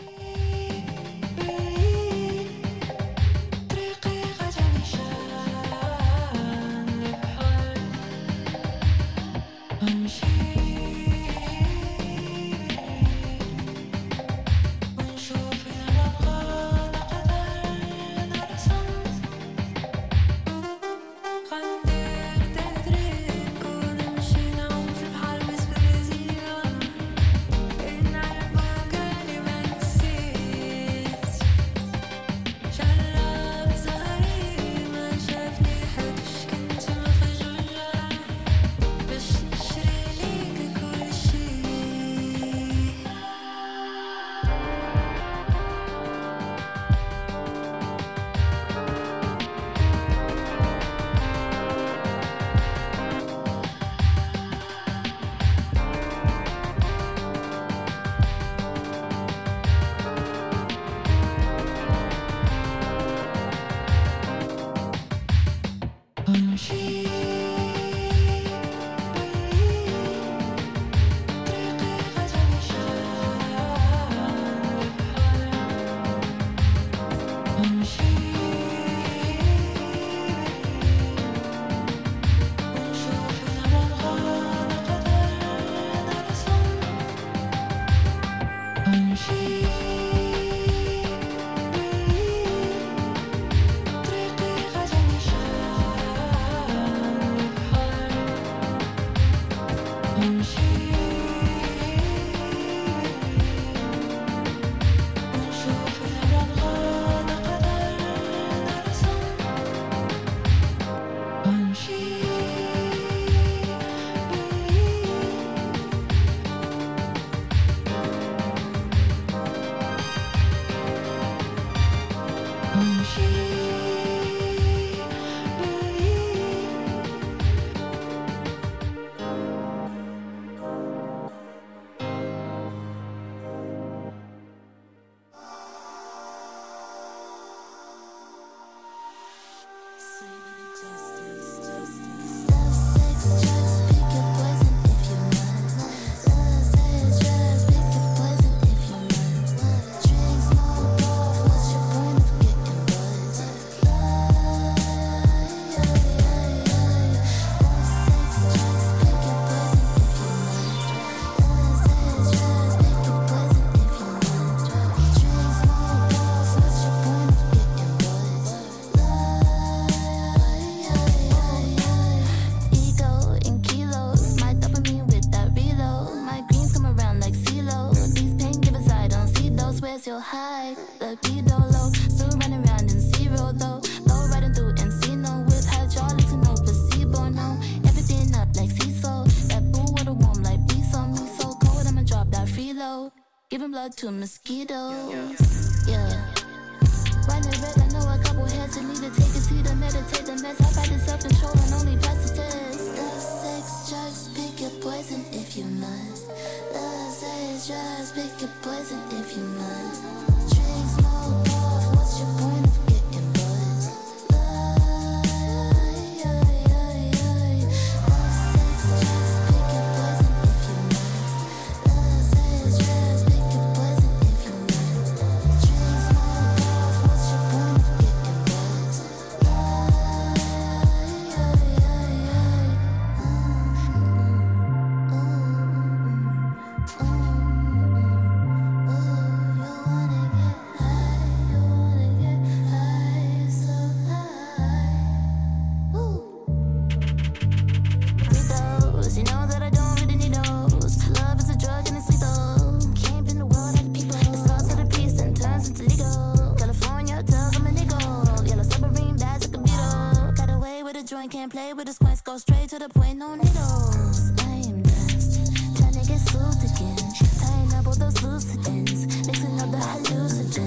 Straight 262.43 262.69
to 262.69 262.79
the 262.79 262.89
point, 262.89 263.17
no 263.17 263.35
needles. 263.35 264.31
I 264.39 264.55
am 264.69 264.81
next, 264.83 265.31
trying 265.77 265.93
to 265.93 266.03
get 266.09 266.19
soothed 266.19 266.63
again. 266.69 266.97
Tying 267.39 267.73
up 267.77 267.87
all 267.87 267.95
those 267.95 268.21
loose 268.21 268.67
ends, 268.67 269.05
mixing 269.27 269.59
up 269.61 269.71
the 269.71 269.77
hallucinogens. 269.77 270.62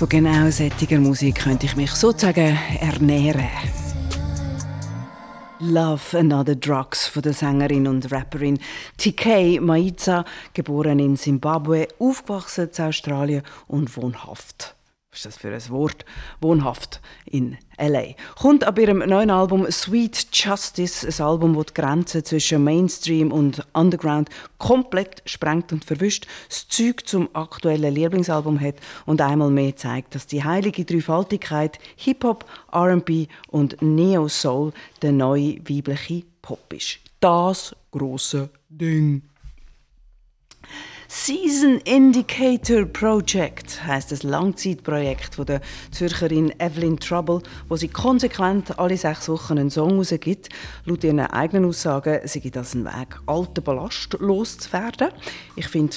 Von 0.00 0.08
genau 0.08 0.50
solcher 0.50 0.98
Musik 0.98 1.40
könnte 1.40 1.66
ich 1.66 1.76
mich 1.76 1.90
sozusagen 1.90 2.58
ernähren. 2.80 3.50
Love 5.58 6.18
Another 6.18 6.54
Drugs 6.54 7.06
von 7.06 7.20
der 7.20 7.34
Sängerin 7.34 7.86
und 7.86 8.10
Rapperin 8.10 8.58
TK 8.96 9.60
Maiza, 9.60 10.24
geboren 10.54 11.00
in 11.00 11.18
Zimbabwe, 11.18 11.86
aufgewachsen 11.98 12.70
in 12.74 12.82
Australien 12.82 13.42
und 13.66 13.94
wohnhaft. 13.94 14.74
Was 15.12 15.18
ist 15.18 15.26
das 15.26 15.36
für 15.38 15.52
ein 15.52 15.70
Wort? 15.70 16.04
Wohnhaft 16.40 17.00
in 17.24 17.58
LA. 17.76 18.14
Kommt 18.40 18.62
ab 18.62 18.78
ihrem 18.78 18.98
neuen 18.98 19.30
Album 19.30 19.68
Sweet 19.68 20.28
Justice, 20.32 21.04
ein 21.04 21.26
Album, 21.26 21.56
das 21.56 21.66
die 21.66 21.74
Grenzen 21.74 22.24
zwischen 22.24 22.62
Mainstream 22.62 23.32
und 23.32 23.66
Underground 23.72 24.30
komplett 24.58 25.20
sprengt 25.24 25.72
und 25.72 25.84
verwischt, 25.84 26.28
das 26.48 26.68
Zeug 26.68 27.08
zum 27.08 27.28
aktuellen 27.32 27.92
Lieblingsalbum 27.92 28.60
hat 28.60 28.76
und 29.04 29.20
einmal 29.20 29.50
mehr 29.50 29.74
zeigt, 29.74 30.14
dass 30.14 30.28
die 30.28 30.44
heilige 30.44 30.84
Dreifaltigkeit 30.84 31.80
Hip-Hop, 31.96 32.44
R&B 32.70 33.26
und 33.48 33.82
Neo-Soul 33.82 34.72
der 35.02 35.10
neue 35.10 35.58
weibliche 35.68 36.22
Pop 36.40 36.72
ist. 36.72 37.00
Das 37.18 37.74
große 37.90 38.48
Ding. 38.68 39.22
Season 41.12 41.80
Indicator 41.86 42.84
Project 42.84 43.84
heißt 43.84 44.12
das 44.12 44.22
Langzeitprojekt 44.22 45.34
von 45.34 45.44
der 45.44 45.60
Zürcherin 45.90 46.54
Evelyn 46.60 47.00
Trouble, 47.00 47.42
wo 47.68 47.74
sie 47.74 47.88
konsequent 47.88 48.78
alle 48.78 48.96
sechs 48.96 49.28
Wochen 49.28 49.58
einen 49.58 49.70
Song 49.70 49.96
rausgibt. 49.96 50.50
Laut 50.84 51.02
ihren 51.02 51.18
eigenen 51.18 51.64
Aussagen 51.64 52.20
sei 52.28 52.48
das 52.52 52.76
ein 52.76 52.84
Weg, 52.84 53.18
alten 53.26 53.64
Ballast 53.64 54.18
loszuwerden. 54.20 55.08
Ich 55.56 55.66
finde, 55.66 55.96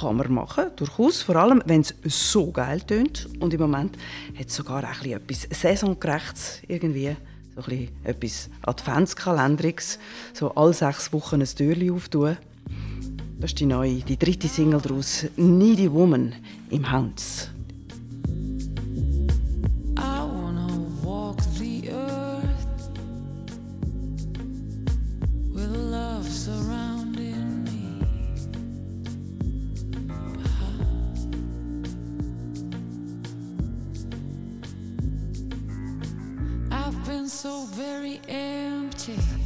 kann 0.00 0.16
man 0.16 0.32
machen, 0.32 0.70
durchaus, 0.76 1.20
vor 1.20 1.36
allem, 1.36 1.62
wenn 1.66 1.82
es 1.82 1.94
so 2.04 2.50
geil 2.50 2.80
tönt. 2.80 3.28
Und 3.40 3.52
im 3.52 3.60
Moment 3.60 3.98
hat 4.38 4.46
es 4.46 4.56
sogar 4.56 4.82
ein 4.82 5.10
etwas 5.10 5.46
Saisongerechtes 5.50 6.62
irgendwie. 6.68 7.14
So 7.54 7.60
ein 7.60 7.64
bisschen 7.66 7.88
etwas 8.02 8.50
Adventskalendriges. 8.62 9.98
So 10.32 10.54
alle 10.54 10.72
sechs 10.72 11.12
Wochen 11.12 11.42
ein 11.42 11.46
Türchen 11.46 11.90
auftun. 11.90 12.38
Das 13.44 13.50
ist 13.50 13.60
die 13.60 13.66
neue, 13.66 13.96
die 13.96 14.16
dritte 14.16 14.48
Single 14.48 14.80
daraus, 14.80 15.26
Needy 15.36 15.92
Woman 15.92 16.32
im 16.70 16.90
Hounds. 16.90 17.50
Very 37.76 38.20
empty. 38.26 39.43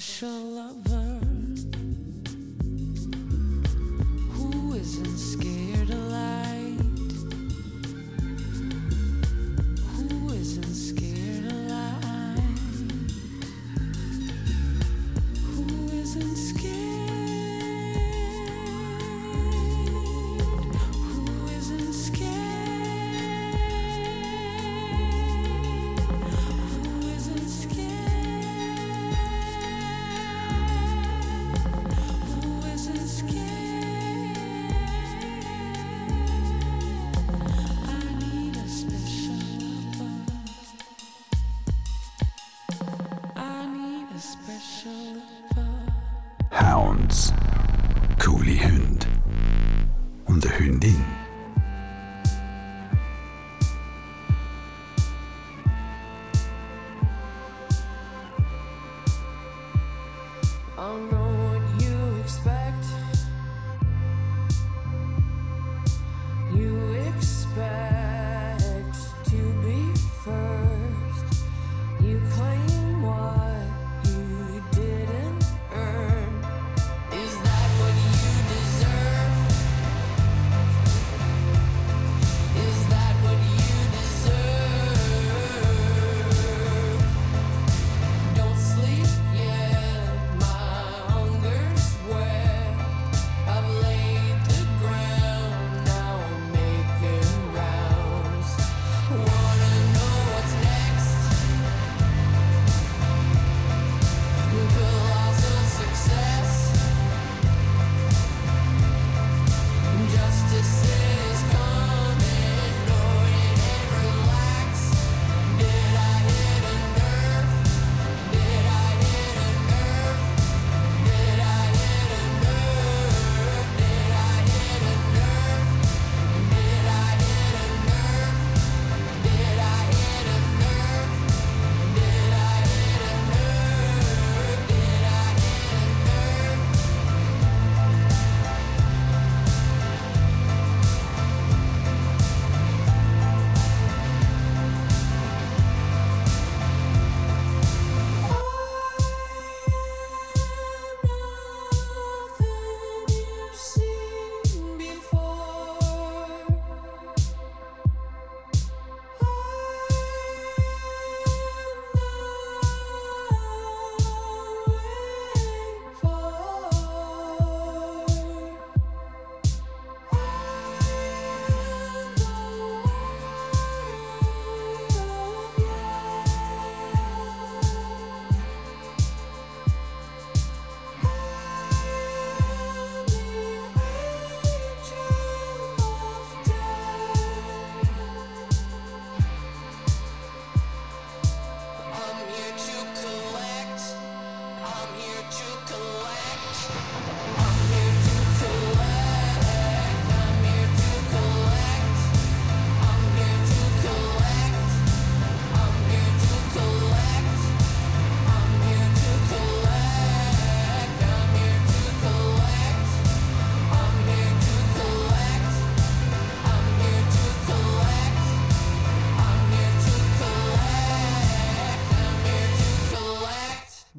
Special 0.00 0.61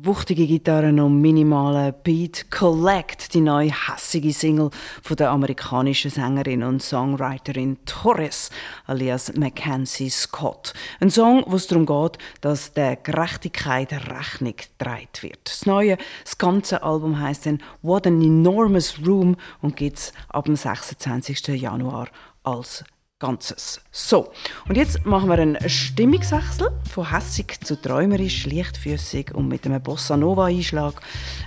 Wuchtige 0.05 0.47
Gitarren 0.47 0.99
und 0.99 1.21
minimale 1.21 1.93
Beat 1.93 2.51
Collect, 2.51 3.33
die 3.33 3.39
neue 3.39 3.71
hässige 3.71 4.33
Single 4.33 4.69
von 5.01 5.15
der 5.15 5.29
amerikanischen 5.29 6.11
Sängerin 6.11 6.61
und 6.61 6.83
Songwriterin 6.83 7.77
Torres 7.85 8.49
alias 8.85 9.33
Mackenzie 9.37 10.09
Scott. 10.09 10.73
Ein 10.99 11.09
Song, 11.09 11.45
wo 11.47 11.55
es 11.55 11.67
darum 11.67 11.85
geht, 11.85 12.17
dass 12.41 12.73
der 12.73 12.97
Gerechtigkeit 12.97 13.93
Rechnung 13.93 14.55
getragen 14.57 15.07
wird. 15.21 15.39
Das 15.45 15.65
neue, 15.65 15.97
das 16.25 16.37
ganze 16.37 16.83
Album 16.83 17.21
heißt 17.21 17.45
dann 17.45 17.63
What 17.81 18.05
an 18.05 18.21
Enormous 18.21 18.99
Room 19.07 19.37
und 19.61 19.77
gibt's 19.77 20.11
ab 20.27 20.43
dem 20.43 20.57
26. 20.57 21.47
Januar 21.47 22.09
als 22.43 22.83
Ganzes. 23.19 23.79
So, 23.91 24.31
und 24.67 24.75
jetzt 24.75 25.05
machen 25.05 25.29
wir 25.29 25.39
einen 25.39 25.57
Stimmungswechsel 25.69 26.71
von 26.91 27.09
hässig 27.09 27.63
zu 27.63 27.81
träumerisch, 27.81 28.45
leichtfüßig 28.45 29.33
und 29.33 29.47
mit 29.47 29.65
einem 29.65 29.81
Bossa 29.81 30.17
Nova 30.17 30.45
Einschlag. 30.47 31.01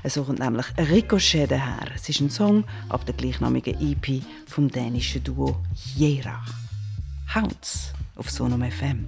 So 0.05 0.25
kommt 0.25 0.39
nämlich 0.39 0.67
Ricochet 0.79 1.51
daher. 1.51 1.89
Es 1.95 2.09
ist 2.09 2.21
ein 2.21 2.31
Song 2.31 2.65
ab 2.89 3.05
der 3.05 3.15
gleichnamigen 3.15 3.79
EP 3.81 4.23
vom 4.47 4.71
dänischen 4.71 5.23
Duo 5.23 5.57
Jera. 5.97 6.43
Hounds 7.35 7.93
auf 8.17 8.31
Sonom 8.31 8.63
FM. 8.63 9.07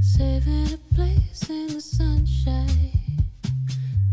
Saving 0.00 0.74
a 0.74 0.94
place 0.94 1.48
in 1.48 1.68
the 1.68 1.80
sunshine. 1.80 2.90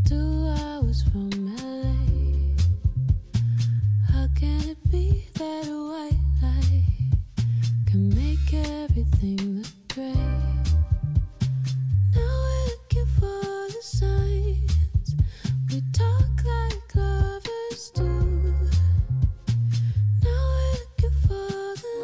Two 0.08 0.54
hours 0.56 1.04
from 1.12 1.30
LA. 1.58 2.07
Can 4.40 4.62
it 4.70 4.78
be 4.92 5.26
that 5.34 5.68
a 5.68 5.70
white 5.90 6.14
light 6.44 6.84
can 7.88 8.10
make 8.10 8.54
everything 8.54 9.58
look 9.58 9.74
great? 9.92 10.14
Now 12.14 12.34
we're 12.44 12.66
looking 12.68 13.08
for 13.18 13.42
the 13.74 13.82
signs. 13.82 15.16
We 15.72 15.82
talk 15.92 16.46
like 16.46 16.96
lovers 16.96 17.90
do. 17.96 18.04
Now 20.22 20.44
we're 20.54 20.74
looking 20.82 21.16
for 21.28 21.74
the 21.82 21.96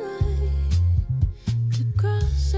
to 1.78 1.84
cross, 1.98 2.56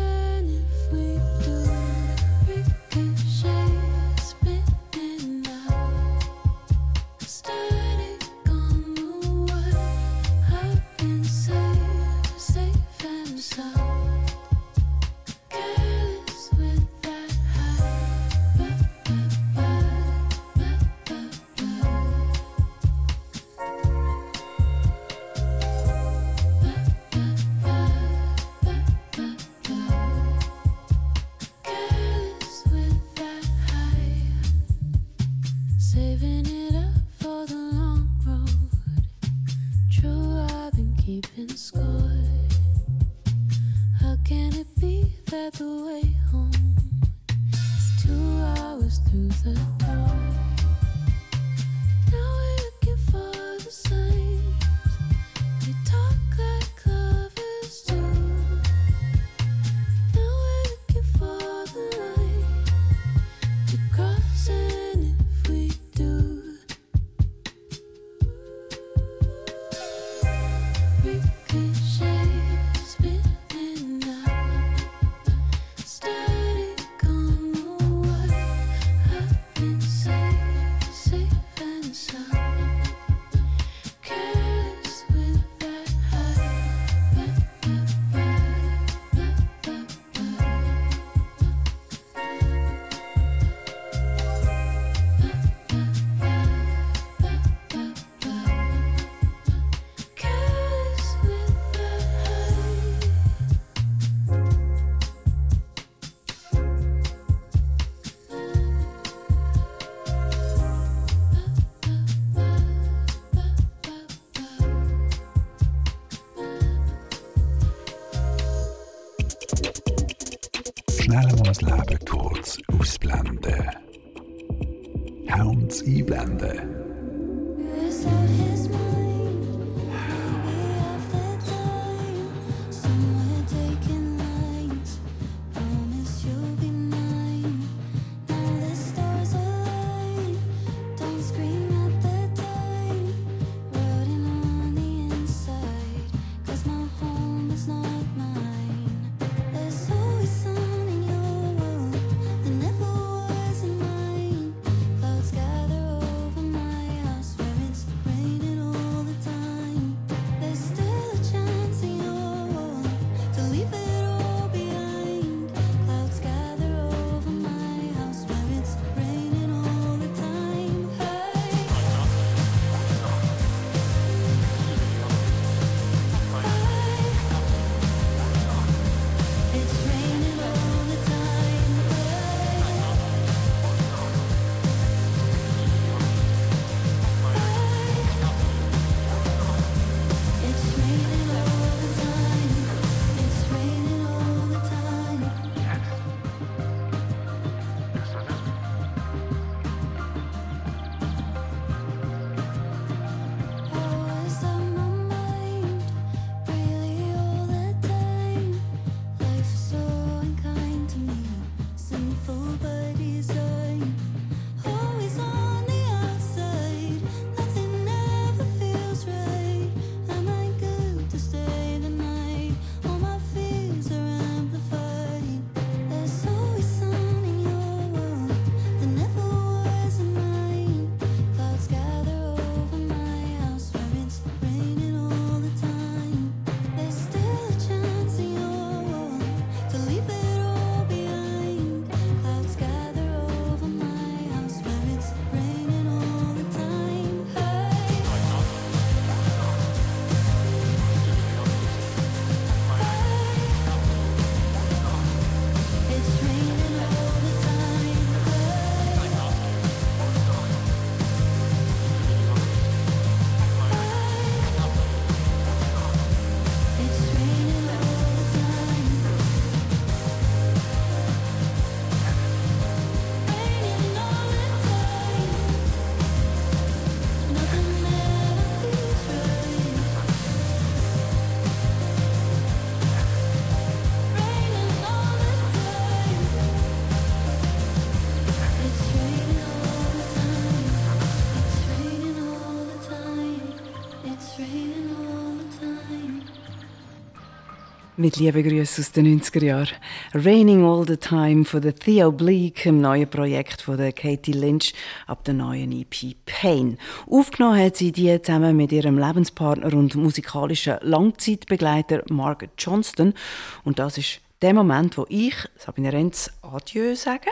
mit 298.06 298.18
lieben 298.18 298.44
Grüßen 298.44 298.84
aus 298.84 298.92
den 298.92 299.20
90er 299.20 299.44
Jahren. 299.44 299.78
Raining 300.14 300.64
All 300.64 300.86
the 300.88 300.96
Time 300.96 301.44
von 301.44 301.60
der 301.60 301.74
Theo 301.74 302.12
Bleak, 302.12 302.68
im 302.68 302.80
neuen 302.80 303.10
Projekt 303.10 303.64
von 303.64 303.78
der 303.78 303.94
Katie 303.94 304.32
Lynch 304.32 304.76
ab 305.08 305.24
der 305.24 305.34
neuen 305.34 305.72
EP 305.72 306.16
Pain. 306.28 306.78
Aufgenommen 307.10 307.60
hat 307.60 307.78
sie 307.78 307.92
die 307.92 308.22
zusammen 308.22 308.56
mit 308.56 308.72
ihrem 308.72 309.00
Lebenspartner 309.00 309.74
und 309.74 309.96
musikalischen 309.96 310.78
Langzeitbegleiter 310.82 312.04
Margaret 312.12 312.52
Johnston. 312.60 313.16
Und 313.64 313.80
das 313.80 313.98
ist 313.98 314.20
der 314.44 314.54
Moment, 314.54 315.00
wo 315.00 315.08
ich, 315.10 315.34
Sabine 315.58 315.92
Renz, 315.92 316.30
Adieu 316.44 316.94
sage. 316.94 317.32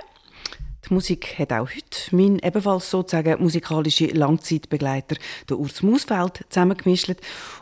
Die 0.89 0.93
Musik 0.93 1.39
hat 1.39 1.53
auch 1.53 1.69
heute 1.69 1.97
mein 2.11 2.39
ebenfalls 2.39 2.89
sozusagen 2.89 3.41
musikalischer 3.41 4.07
Langzeitbegleiter, 4.07 5.15
der 5.49 5.57
Urs 5.57 5.81
Mausfeld, 5.81 6.45
zusammengemischt. 6.49 7.13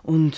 Und 0.02 0.36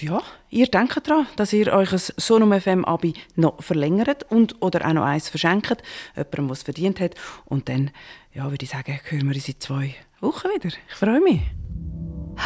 ja, 0.00 0.20
ihr 0.50 0.66
denkt 0.66 1.08
daran, 1.08 1.26
dass 1.36 1.54
ihr 1.54 1.72
euch 1.72 1.92
ein 1.92 1.98
Sonum 1.98 2.52
FM 2.58 2.84
Abi 2.84 3.14
noch 3.36 3.62
verlängert 3.62 4.30
und 4.30 4.60
oder 4.60 4.86
auch 4.86 4.92
noch 4.92 5.04
eins 5.04 5.30
verschenkt, 5.30 5.82
jemandem, 6.14 6.50
was 6.50 6.62
verdient 6.62 7.00
hat. 7.00 7.14
Und 7.46 7.70
dann, 7.70 7.90
ja, 8.34 8.50
würde 8.50 8.64
ich 8.64 8.70
sagen, 8.70 9.00
hören 9.04 9.28
wir 9.28 9.34
uns 9.34 9.48
in 9.48 9.58
zwei 9.58 9.94
Wochen 10.20 10.48
wieder. 10.48 10.74
Ich 10.88 10.94
freue 10.94 11.20
mich. 11.20 11.40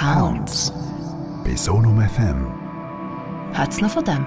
Hounds. 0.00 0.72
Bei 1.44 1.56
Sonum 1.56 2.00
FM. 2.00 2.46
Hat's 3.54 3.80
noch 3.80 3.90
von 3.90 4.04
dem? 4.04 4.26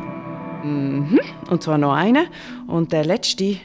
Mhm, 0.63 1.19
und 1.49 1.63
zwar 1.63 1.77
noch 1.77 1.93
einen. 1.93 2.27
Und 2.67 2.91
der 2.91 3.05
letzte 3.05 3.57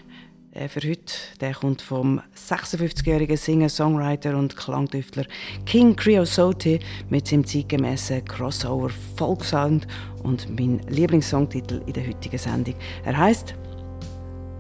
äh, 0.59 0.69
für 0.69 0.81
heute. 0.81 1.15
Der 1.41 1.55
kommt 1.55 1.83
vom 1.83 2.21
56-jährigen 2.37 3.37
Singer, 3.37 3.69
Songwriter 3.69 4.37
und 4.37 4.57
Klangdüftler 4.57 5.25
King 5.65 5.95
Creosote 5.95 6.81
mit 7.09 7.29
seinem 7.29 7.47
zeitgemäßen 7.47 8.25
Crossover 8.25 8.91
Volkssound 9.17 9.87
und 10.25 10.49
mein 10.51 10.81
Lieblingssongtitel 10.89 11.83
in 11.87 11.93
der 11.93 12.09
heutigen 12.09 12.39
Sendung. 12.39 12.75
Er 13.05 13.17
heißt 13.17 13.55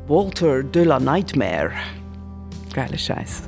Walter 0.06 0.62
de 0.62 0.84
la 0.84 1.00
Nightmare. 1.00 1.72
Geiler 2.72 2.98
Scheiß. 2.98 3.47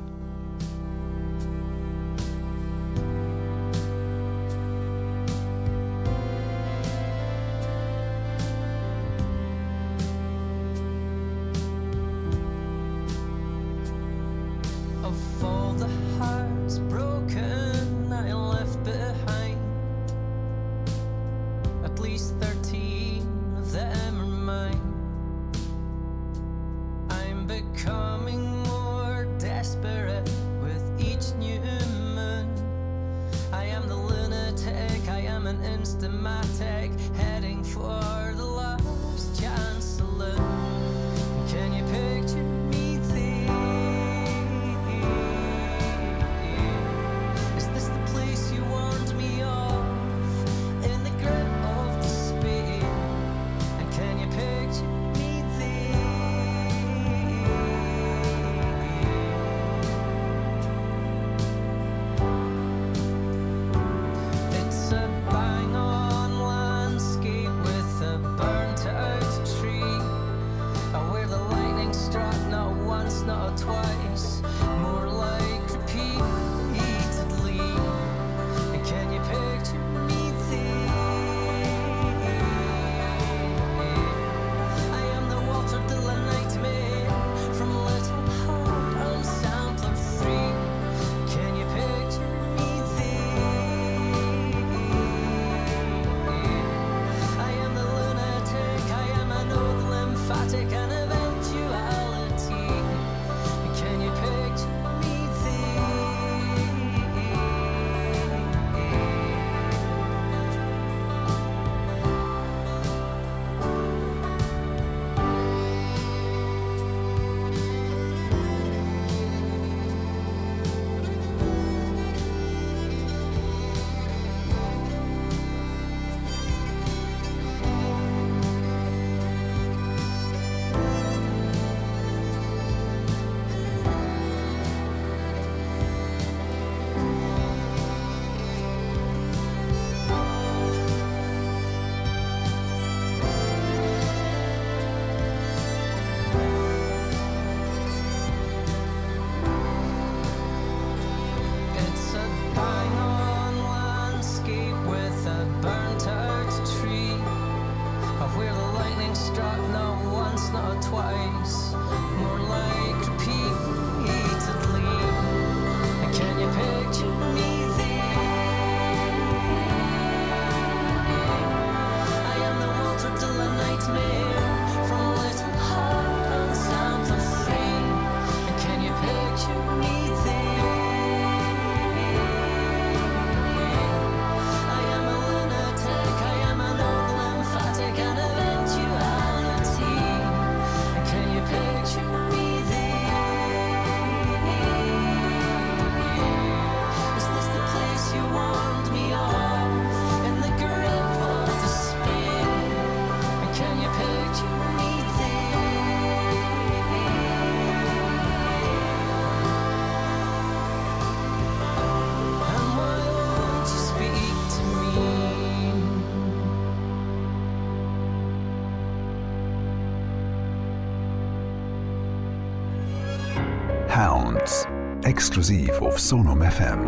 auf 226.00 226.40
FM. 226.40 226.78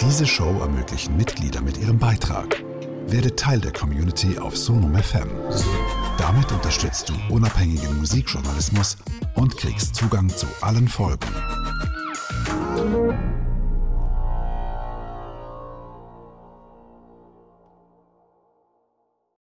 Diese 0.00 0.24
Show 0.24 0.60
ermöglichen 0.60 1.16
Mitglieder 1.16 1.60
mit 1.60 1.78
ihrem 1.78 1.98
Beitrag. 1.98 2.62
Werde 3.08 3.34
Teil 3.34 3.60
der 3.60 3.72
Community 3.72 4.38
auf 4.38 4.56
Sonum 4.56 4.94
FM. 4.94 5.28
Damit 6.16 6.50
unterstützt 6.52 7.10
du 7.10 7.34
unabhängigen 7.34 7.98
Musikjournalismus 7.98 8.96
und 9.34 9.56
kriegst 9.56 9.96
Zugang 9.96 10.28
zu 10.28 10.46
allen 10.60 10.88
Folgen. 10.88 11.28